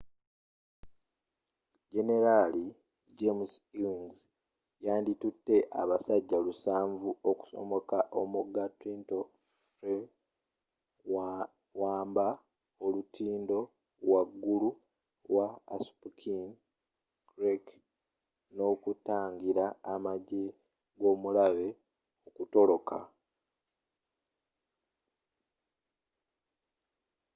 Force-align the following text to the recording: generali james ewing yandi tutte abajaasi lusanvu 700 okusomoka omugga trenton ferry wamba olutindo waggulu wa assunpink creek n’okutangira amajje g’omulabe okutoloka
generali 1.93 2.65
james 3.17 3.53
ewing 3.83 4.15
yandi 4.85 5.13
tutte 5.21 5.55
abajaasi 5.81 6.37
lusanvu 6.45 7.09
700 7.13 7.29
okusomoka 7.29 7.97
omugga 8.21 8.63
trenton 8.79 9.25
ferry 9.79 10.05
wamba 11.81 12.27
olutindo 12.85 13.59
waggulu 14.11 14.69
wa 15.35 15.47
assunpink 15.75 16.45
creek 17.29 17.65
n’okutangira 18.55 19.65
amajje 19.93 20.43
g’omulabe 20.99 21.67
okutoloka 22.27 22.97